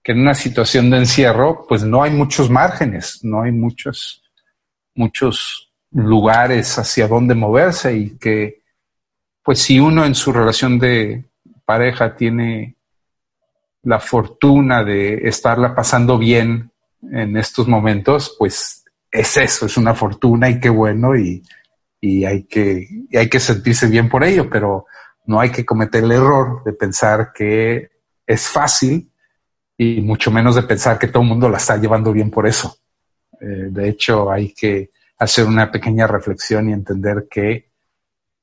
[0.00, 4.22] que en una situación de encierro, pues no hay muchos márgenes, no hay muchos
[4.94, 8.62] muchos lugares hacia donde moverse y que
[9.42, 11.24] pues si uno en su relación de
[11.64, 12.76] pareja tiene
[13.82, 16.70] la fortuna de estarla pasando bien
[17.10, 21.42] en estos momentos, pues es eso, es una fortuna y qué bueno y,
[22.00, 24.86] y hay que y hay que sentirse bien por ello, pero
[25.26, 27.90] no hay que cometer el error de pensar que
[28.26, 29.12] es fácil
[29.76, 32.76] y mucho menos de pensar que todo el mundo la está llevando bien por eso.
[33.40, 37.70] Eh, de hecho, hay que hacer una pequeña reflexión y entender que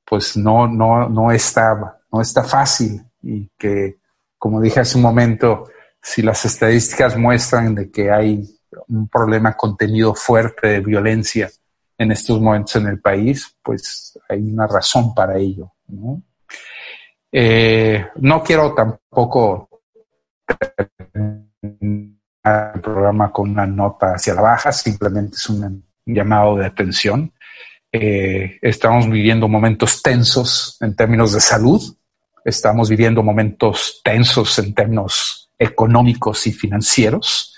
[0.04, 3.98] pues no, no, no, está, no está fácil y que,
[4.38, 5.68] como dije hace un momento,
[6.00, 8.42] si las estadísticas muestran de que hay
[8.88, 11.50] un problema contenido fuerte de violencia
[11.98, 15.72] en estos momentos en el país, pues hay una razón para ello.
[15.88, 16.22] ¿no?
[17.30, 19.68] Eh, no quiero tampoco
[21.14, 27.32] el programa con una nota hacia la baja, simplemente es un llamado de atención.
[27.92, 31.82] Eh, estamos viviendo momentos tensos en términos de salud,
[32.44, 37.54] estamos viviendo momentos tensos en términos económicos y financieros,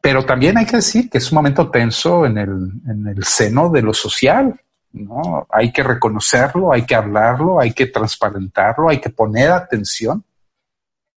[0.00, 3.70] pero también hay que decir que es un momento tenso en el, en el seno
[3.70, 4.60] de lo social,
[4.92, 5.46] ¿no?
[5.50, 10.24] Hay que reconocerlo, hay que hablarlo, hay que transparentarlo, hay que poner atención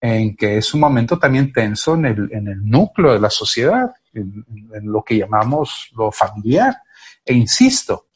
[0.02, 3.94] en que es un momento también tenso en el, en el núcleo de la sociedad,
[4.14, 4.44] en,
[4.84, 6.76] lo que llamamos lo familiar.
[7.24, 8.08] E insisto,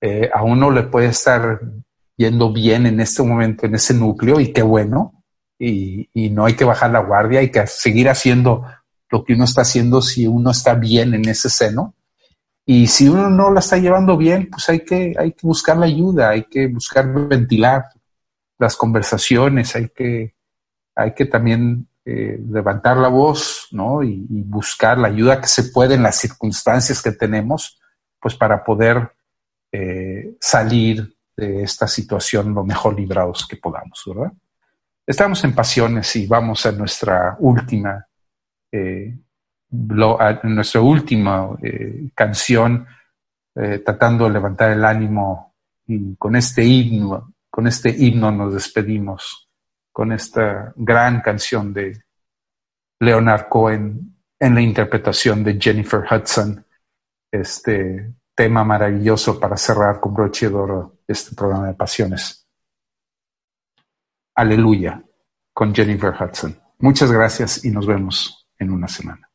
[0.00, 1.60] eh, a uno le puede estar
[2.16, 5.22] yendo bien en este momento, en ese núcleo, y qué bueno,
[5.58, 8.64] y, y no hay que bajar la guardia, hay que seguir haciendo
[9.10, 11.94] lo que uno está haciendo si uno está bien en ese seno,
[12.70, 15.86] y si uno no la está llevando bien, pues hay que, hay que buscar la
[15.86, 17.86] ayuda, hay que buscar ventilar
[18.58, 20.34] las conversaciones, hay que,
[20.94, 24.02] hay que también eh, levantar la voz, ¿no?
[24.02, 27.80] Y, buscar la ayuda que se puede en las circunstancias que tenemos,
[28.20, 29.12] pues para poder
[29.72, 34.32] eh, salir de esta situación lo mejor librados que podamos, ¿verdad?
[35.06, 38.06] Estamos en pasiones y vamos a nuestra última
[38.70, 39.16] eh,
[39.70, 42.86] lo, a, nuestra última eh, canción,
[43.54, 45.54] eh, tratando de levantar el ánimo
[45.86, 49.48] y con este himno, con este himno nos despedimos,
[49.92, 52.00] con esta gran canción de
[53.00, 56.64] Leonard Cohen en la interpretación de Jennifer Hudson,
[57.30, 62.46] este tema maravilloso para cerrar con broche de oro este programa de pasiones.
[64.36, 65.02] Aleluya,
[65.52, 66.56] con Jennifer Hudson.
[66.78, 69.27] Muchas gracias y nos vemos en una semana.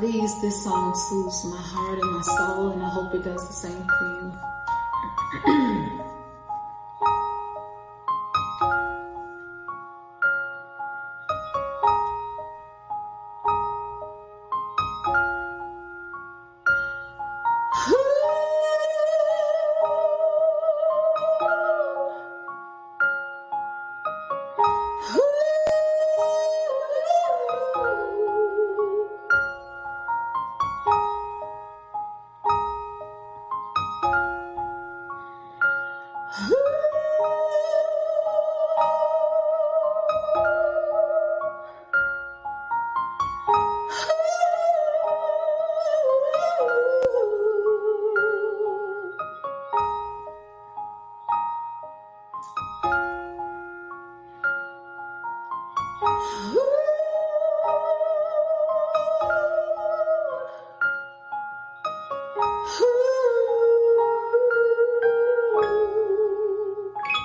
[0.00, 3.52] these, this song soothes my heart and my soul, and I hope it does the
[3.52, 4.32] same for
[5.46, 6.00] you.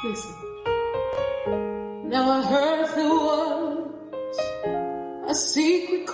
[0.04, 0.36] Listen.
[2.10, 4.40] Now I heard the words,
[5.30, 6.05] a secret